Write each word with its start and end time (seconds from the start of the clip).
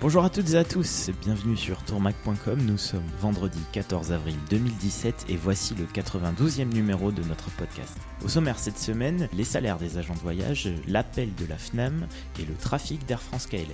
Bonjour 0.00 0.22
à 0.22 0.30
toutes 0.30 0.50
et 0.50 0.56
à 0.56 0.62
tous, 0.62 1.10
bienvenue 1.22 1.56
sur 1.56 1.82
tourmac.com. 1.82 2.62
Nous 2.62 2.78
sommes 2.78 3.02
vendredi 3.20 3.58
14 3.72 4.12
avril 4.12 4.36
2017 4.48 5.26
et 5.28 5.36
voici 5.36 5.74
le 5.74 5.86
92e 5.86 6.72
numéro 6.72 7.10
de 7.10 7.20
notre 7.24 7.50
podcast. 7.56 7.98
Au 8.24 8.28
sommaire 8.28 8.60
cette 8.60 8.78
semaine, 8.78 9.28
les 9.32 9.42
salaires 9.42 9.78
des 9.78 9.98
agents 9.98 10.14
de 10.14 10.20
voyage, 10.20 10.68
l'appel 10.86 11.34
de 11.34 11.46
la 11.46 11.58
FNAM 11.58 12.06
et 12.38 12.44
le 12.44 12.54
trafic 12.54 13.04
d'Air 13.06 13.20
France 13.20 13.48
KLM. 13.48 13.66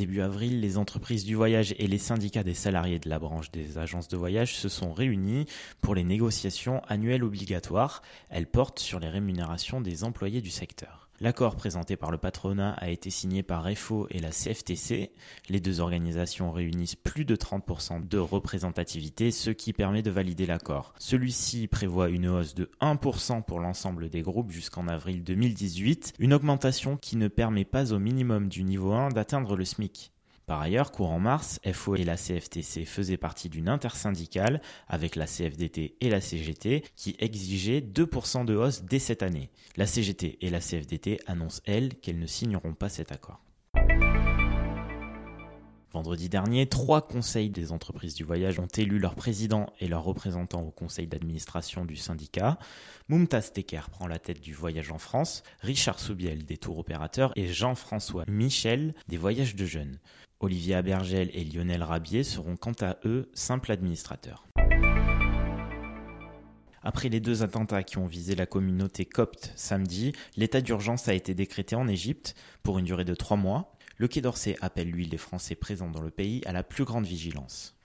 Début 0.00 0.22
avril, 0.22 0.62
les 0.62 0.78
entreprises 0.78 1.26
du 1.26 1.34
voyage 1.34 1.74
et 1.78 1.86
les 1.86 1.98
syndicats 1.98 2.42
des 2.42 2.54
salariés 2.54 2.98
de 2.98 3.10
la 3.10 3.18
branche 3.18 3.50
des 3.50 3.76
agences 3.76 4.08
de 4.08 4.16
voyage 4.16 4.56
se 4.56 4.70
sont 4.70 4.94
réunis 4.94 5.44
pour 5.82 5.94
les 5.94 6.04
négociations 6.04 6.80
annuelles 6.88 7.22
obligatoires. 7.22 8.00
Elles 8.30 8.46
portent 8.46 8.78
sur 8.78 8.98
les 8.98 9.10
rémunérations 9.10 9.82
des 9.82 10.02
employés 10.02 10.40
du 10.40 10.48
secteur. 10.48 11.10
L'accord 11.22 11.54
présenté 11.54 11.96
par 11.96 12.10
le 12.10 12.16
patronat 12.16 12.72
a 12.78 12.88
été 12.88 13.10
signé 13.10 13.42
par 13.42 13.70
FO 13.76 14.06
et 14.08 14.20
la 14.20 14.30
CFTC. 14.30 15.10
Les 15.50 15.60
deux 15.60 15.80
organisations 15.80 16.50
réunissent 16.50 16.96
plus 16.96 17.26
de 17.26 17.36
30% 17.36 18.08
de 18.08 18.16
représentativité, 18.16 19.30
ce 19.30 19.50
qui 19.50 19.74
permet 19.74 20.00
de 20.00 20.10
valider 20.10 20.46
l'accord. 20.46 20.94
Celui-ci 20.98 21.66
prévoit 21.66 22.08
une 22.08 22.26
hausse 22.26 22.54
de 22.54 22.70
1% 22.80 23.42
pour 23.42 23.60
l'ensemble 23.60 24.08
des 24.08 24.22
groupes 24.22 24.50
jusqu'en 24.50 24.88
avril 24.88 25.22
2018, 25.22 26.14
une 26.20 26.32
augmentation 26.32 26.96
qui 26.96 27.18
ne 27.18 27.28
permet 27.28 27.66
pas 27.66 27.92
au 27.92 27.98
minimum 27.98 28.48
du 28.48 28.64
niveau 28.64 28.92
1 28.92 29.10
d'atteindre 29.10 29.56
le 29.56 29.66
SMIC. 29.66 29.89
Par 30.46 30.60
ailleurs, 30.60 30.90
courant 30.90 31.20
mars, 31.20 31.60
FO 31.72 31.94
et 31.94 32.02
la 32.02 32.16
CFTC 32.16 32.84
faisaient 32.84 33.16
partie 33.16 33.48
d'une 33.48 33.68
intersyndicale 33.68 34.60
avec 34.88 35.14
la 35.14 35.26
CFDT 35.26 35.96
et 36.00 36.10
la 36.10 36.20
CGT 36.20 36.82
qui 36.96 37.14
exigeaient 37.20 37.80
2% 37.80 38.44
de 38.44 38.56
hausse 38.56 38.82
dès 38.82 38.98
cette 38.98 39.22
année. 39.22 39.50
La 39.76 39.86
CGT 39.86 40.38
et 40.40 40.50
la 40.50 40.58
CFDT 40.58 41.20
annoncent, 41.26 41.62
elles, 41.66 41.94
qu'elles 42.00 42.18
ne 42.18 42.26
signeront 42.26 42.74
pas 42.74 42.88
cet 42.88 43.12
accord. 43.12 43.40
Vendredi 45.92 46.28
dernier, 46.28 46.68
trois 46.68 47.02
conseils 47.02 47.50
des 47.50 47.72
entreprises 47.72 48.14
du 48.14 48.22
voyage 48.22 48.60
ont 48.60 48.68
élu 48.76 49.00
leur 49.00 49.16
président 49.16 49.66
et 49.80 49.88
leurs 49.88 50.04
représentants 50.04 50.62
au 50.62 50.70
conseil 50.70 51.08
d'administration 51.08 51.84
du 51.84 51.96
syndicat. 51.96 52.58
Mumtaz 53.08 53.50
Teker 53.52 53.90
prend 53.90 54.06
la 54.06 54.20
tête 54.20 54.40
du 54.40 54.54
voyage 54.54 54.92
en 54.92 54.98
France, 54.98 55.42
Richard 55.62 55.98
Soubiel 55.98 56.44
des 56.44 56.58
tours 56.58 56.78
opérateurs 56.78 57.32
et 57.34 57.48
Jean-François 57.48 58.24
Michel 58.28 58.94
des 59.08 59.16
voyages 59.16 59.56
de 59.56 59.66
jeunes. 59.66 59.98
Olivier 60.38 60.76
Abergel 60.76 61.28
et 61.34 61.42
Lionel 61.42 61.82
Rabier 61.82 62.22
seront 62.22 62.54
quant 62.54 62.76
à 62.80 62.96
eux 63.04 63.28
simples 63.34 63.72
administrateurs. 63.72 64.46
Après 66.82 67.08
les 67.08 67.20
deux 67.20 67.42
attentats 67.42 67.82
qui 67.82 67.98
ont 67.98 68.06
visé 68.06 68.36
la 68.36 68.46
communauté 68.46 69.04
copte 69.04 69.52
samedi, 69.56 70.12
l'état 70.36 70.60
d'urgence 70.60 71.08
a 71.08 71.14
été 71.14 71.34
décrété 71.34 71.74
en 71.74 71.88
Égypte 71.88 72.36
pour 72.62 72.78
une 72.78 72.86
durée 72.86 73.04
de 73.04 73.14
trois 73.14 73.36
mois. 73.36 73.74
Le 74.00 74.08
Quai 74.08 74.22
d'Orsay 74.22 74.56
appelle 74.62 74.90
lui 74.90 75.04
les 75.04 75.18
Français 75.18 75.54
présents 75.54 75.90
dans 75.90 76.00
le 76.00 76.08
pays 76.08 76.40
à 76.46 76.52
la 76.52 76.62
plus 76.62 76.84
grande 76.84 77.04
vigilance. 77.04 77.76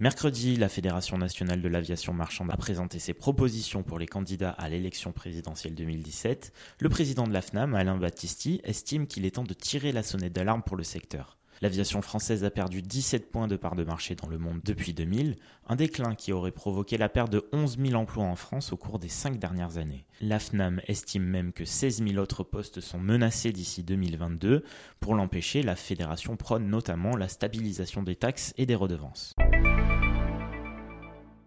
Mercredi, 0.00 0.56
la 0.56 0.68
Fédération 0.68 1.16
nationale 1.16 1.62
de 1.62 1.68
l'aviation 1.68 2.12
marchande 2.12 2.50
a 2.50 2.58
présenté 2.58 2.98
ses 2.98 3.14
propositions 3.14 3.82
pour 3.82 3.98
les 3.98 4.06
candidats 4.06 4.50
à 4.50 4.68
l'élection 4.68 5.12
présidentielle 5.12 5.74
2017. 5.74 6.52
Le 6.78 6.90
président 6.90 7.26
de 7.26 7.32
la 7.32 7.40
FNAM, 7.40 7.74
Alain 7.74 7.96
Battisti, 7.96 8.60
estime 8.64 9.06
qu'il 9.06 9.24
est 9.24 9.36
temps 9.36 9.44
de 9.44 9.54
tirer 9.54 9.92
la 9.92 10.02
sonnette 10.02 10.34
d'alarme 10.34 10.62
pour 10.62 10.76
le 10.76 10.84
secteur. 10.84 11.35
L'aviation 11.62 12.02
française 12.02 12.44
a 12.44 12.50
perdu 12.50 12.82
17 12.82 13.30
points 13.30 13.48
de 13.48 13.56
part 13.56 13.76
de 13.76 13.84
marché 13.84 14.14
dans 14.14 14.28
le 14.28 14.38
monde 14.38 14.60
depuis 14.64 14.92
2000, 14.92 15.36
un 15.68 15.76
déclin 15.76 16.14
qui 16.14 16.32
aurait 16.32 16.50
provoqué 16.50 16.98
la 16.98 17.08
perte 17.08 17.30
de 17.32 17.48
11 17.52 17.78
000 17.78 17.94
emplois 17.94 18.24
en 18.24 18.36
France 18.36 18.72
au 18.72 18.76
cours 18.76 18.98
des 18.98 19.08
cinq 19.08 19.38
dernières 19.38 19.78
années. 19.78 20.06
La 20.20 20.38
FNAM 20.38 20.80
estime 20.86 21.24
même 21.24 21.52
que 21.52 21.64
16 21.64 22.02
000 22.06 22.18
autres 22.18 22.42
postes 22.42 22.80
sont 22.80 22.98
menacés 22.98 23.52
d'ici 23.52 23.82
2022. 23.82 24.64
Pour 25.00 25.14
l'empêcher, 25.14 25.62
la 25.62 25.76
fédération 25.76 26.36
prône 26.36 26.68
notamment 26.68 27.16
la 27.16 27.28
stabilisation 27.28 28.02
des 28.02 28.16
taxes 28.16 28.52
et 28.56 28.66
des 28.66 28.74
redevances. 28.74 29.34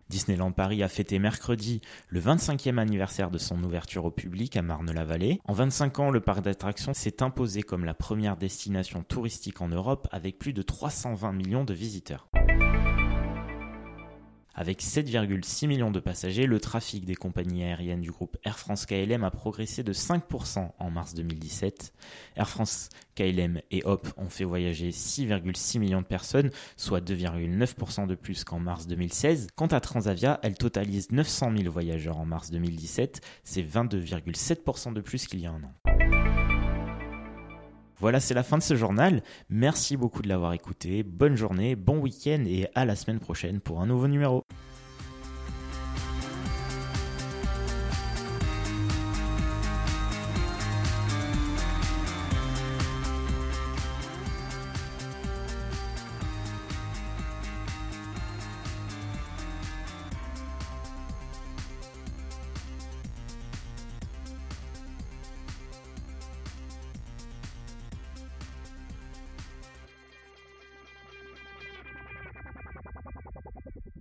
Disneyland 0.09 0.51
Paris 0.51 0.81
a 0.83 0.87
fêté 0.87 1.19
mercredi 1.19 1.81
le 2.07 2.19
25e 2.19 2.77
anniversaire 2.77 3.29
de 3.29 3.37
son 3.37 3.63
ouverture 3.63 4.05
au 4.05 4.11
public 4.11 4.57
à 4.57 4.61
Marne-la-Vallée. 4.61 5.39
En 5.45 5.53
25 5.53 5.99
ans, 5.99 6.09
le 6.11 6.19
parc 6.19 6.41
d'attractions 6.41 6.93
s'est 6.93 7.21
imposé 7.21 7.61
comme 7.61 7.85
la 7.85 7.93
première 7.93 8.35
destination 8.35 9.03
touristique 9.03 9.61
en 9.61 9.67
Europe 9.69 10.07
avec 10.11 10.39
plus 10.39 10.53
de 10.53 10.61
320 10.61 11.31
millions 11.33 11.63
de 11.63 11.73
visiteurs. 11.73 12.27
Avec 14.59 14.83
7,6 14.83 15.67
millions 15.67 15.89
de 15.89 16.01
passagers, 16.01 16.45
le 16.45 16.59
trafic 16.59 17.05
des 17.05 17.15
compagnies 17.15 17.63
aériennes 17.63 18.01
du 18.01 18.11
groupe 18.11 18.35
Air 18.43 18.59
France 18.59 18.85
KLM 18.85 19.23
a 19.23 19.31
progressé 19.31 19.83
de 19.83 19.93
5% 19.93 20.71
en 20.77 20.91
mars 20.91 21.13
2017. 21.13 21.93
Air 22.35 22.49
France 22.49 22.89
KLM 23.15 23.61
et 23.71 23.85
HOP 23.85 24.09
ont 24.17 24.29
fait 24.29 24.43
voyager 24.43 24.89
6,6 24.89 25.79
millions 25.79 26.01
de 26.01 26.05
personnes, 26.05 26.51
soit 26.75 26.99
2,9% 26.99 28.05
de 28.05 28.15
plus 28.15 28.43
qu'en 28.43 28.59
mars 28.59 28.85
2016. 28.85 29.47
Quant 29.55 29.67
à 29.67 29.79
Transavia, 29.79 30.41
elle 30.43 30.55
totalise 30.55 31.09
900 31.09 31.53
000 31.55 31.71
voyageurs 31.71 32.17
en 32.17 32.25
mars 32.25 32.51
2017, 32.51 33.21
c'est 33.45 33.63
22,7% 33.63 34.91
de 34.91 34.99
plus 34.99 35.25
qu'il 35.27 35.39
y 35.39 35.45
a 35.45 35.51
un 35.51 35.63
an. 35.63 35.88
Voilà, 37.99 38.19
c'est 38.19 38.33
la 38.33 38.43
fin 38.43 38.57
de 38.57 38.63
ce 38.63 38.75
journal. 38.75 39.21
Merci 39.49 39.97
beaucoup 39.97 40.21
de 40.21 40.29
l'avoir 40.29 40.53
écouté. 40.53 41.03
Bonne 41.03 41.35
journée, 41.35 41.75
bon 41.75 41.99
week-end 41.99 42.43
et 42.47 42.67
à 42.73 42.85
la 42.85 42.95
semaine 42.95 43.19
prochaine 43.19 43.59
pour 43.59 43.81
un 43.81 43.87
nouveau 43.87 44.07
numéro. 44.07 44.45